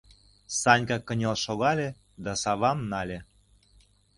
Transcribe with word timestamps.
Санька 0.59 0.97
кынел 1.07 1.35
шогале 1.43 1.89
да 2.23 2.31
савам 2.41 2.79
нале. 2.91 3.19